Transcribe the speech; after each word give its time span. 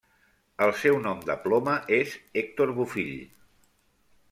El 0.67 0.71
seu 0.83 0.97
nom 1.03 1.21
de 1.27 1.35
ploma 1.43 1.77
és 1.99 2.17
Hèctor 2.41 2.75
Bofill. 2.81 3.15